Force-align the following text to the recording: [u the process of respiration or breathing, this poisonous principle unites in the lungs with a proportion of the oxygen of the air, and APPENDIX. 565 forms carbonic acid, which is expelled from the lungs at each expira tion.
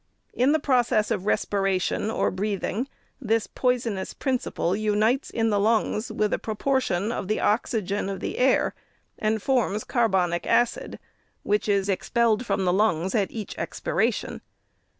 [u 0.33 0.51
the 0.51 0.57
process 0.57 1.11
of 1.11 1.27
respiration 1.27 2.09
or 2.09 2.31
breathing, 2.31 2.87
this 3.21 3.45
poisonous 3.45 4.15
principle 4.15 4.75
unites 4.75 5.29
in 5.29 5.51
the 5.51 5.59
lungs 5.59 6.11
with 6.11 6.33
a 6.33 6.39
proportion 6.39 7.11
of 7.11 7.27
the 7.27 7.39
oxygen 7.39 8.09
of 8.09 8.19
the 8.19 8.39
air, 8.39 8.73
and 9.19 9.35
APPENDIX. 9.37 9.43
565 9.43 9.43
forms 9.43 9.83
carbonic 9.83 10.47
acid, 10.47 10.97
which 11.43 11.69
is 11.69 11.87
expelled 11.87 12.47
from 12.47 12.65
the 12.65 12.73
lungs 12.73 13.13
at 13.13 13.29
each 13.29 13.55
expira 13.57 14.11
tion. 14.11 14.41